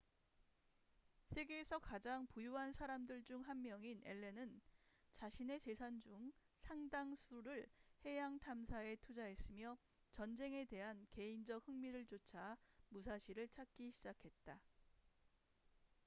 [1.31, 4.59] 세계에서 가장 부유한 사람들 중 한 명인 앨런은
[5.11, 7.67] 자신의 재산 중 상당수를
[8.03, 9.77] 해양 탐사에 투자했으며
[10.09, 12.57] 전쟁에 대한 개인적 흥미를 쫒아
[12.89, 14.59] 무사시를 찾기 시작했다